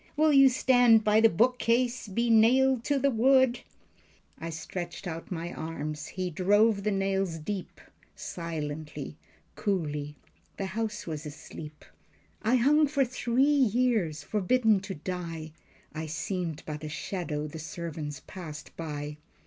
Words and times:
Will 0.17 0.33
you 0.33 0.49
stand 0.49 1.03
by 1.03 1.21
the 1.21 1.29
book 1.29 1.59
case, 1.59 2.07
be 2.07 2.31
nailed 2.31 2.83
to 2.85 2.97
the 2.97 3.11
wood?" 3.11 3.59
I 4.39 4.49
stretched 4.49 5.05
out 5.05 5.31
my 5.31 5.53
arms. 5.53 6.07
He 6.07 6.31
drove 6.31 6.81
the 6.81 6.89
nails 6.91 7.37
deep, 7.37 7.79
Silently, 8.15 9.15
coolly. 9.55 10.15
The 10.57 10.65
house 10.73 11.05
was 11.05 11.27
asleep, 11.27 11.85
I 12.41 12.55
hung 12.55 12.87
for 12.87 13.05
three 13.05 13.43
years, 13.43 14.23
forbidden 14.23 14.79
to 14.79 14.95
die. 14.95 15.51
I 15.93 16.07
seemed 16.07 16.63
but 16.65 16.83
a 16.83 16.89
shadow 16.89 17.45
the 17.45 17.59
servants 17.59 18.23
passed 18.25 18.75
by. 18.75 19.17